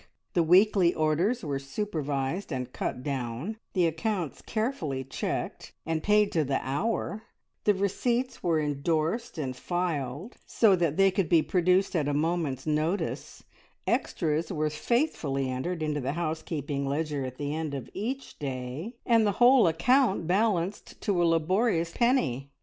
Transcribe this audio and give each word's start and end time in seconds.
The 0.33 0.41
weekly 0.41 0.95
orders 0.95 1.43
were 1.45 1.59
supervised 1.59 2.51
and 2.51 2.73
cut 2.73 3.03
down, 3.03 3.57
the 3.73 3.85
accounts 3.85 4.41
carefully 4.41 5.03
checked 5.03 5.73
and 5.85 6.01
paid 6.01 6.31
to 6.31 6.43
the 6.43 6.59
hour, 6.63 7.21
the 7.65 7.75
receipts 7.75 8.41
were 8.41 8.59
endorsed 8.59 9.37
and 9.37 9.55
filed, 9.55 10.37
so 10.47 10.75
that 10.75 10.97
they 10.97 11.11
could 11.11 11.29
be 11.29 11.43
produced 11.43 11.95
at 11.95 12.07
a 12.07 12.15
moment's 12.15 12.65
notice; 12.65 13.43
extras 13.85 14.51
were 14.51 14.71
faithfully 14.71 15.51
entered 15.51 15.83
into 15.83 16.01
the 16.01 16.13
housekeeping 16.13 16.83
ledger 16.87 17.23
at 17.23 17.37
the 17.37 17.53
end 17.55 17.75
of 17.75 17.87
each 17.93 18.39
day, 18.39 18.95
and 19.05 19.23
the 19.27 19.33
whole 19.33 19.67
account 19.67 20.25
balanced 20.25 20.99
to 21.01 21.21
a 21.21 21.25
laborious 21.29 21.91
penny. 21.91 22.49